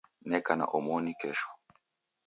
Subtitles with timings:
[0.29, 1.49] Neka na omoni kesho